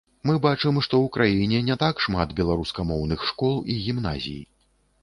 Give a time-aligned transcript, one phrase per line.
[0.27, 4.43] Мы бачым, што ў краіне не так шмат беларускамоўных школ і гімназій.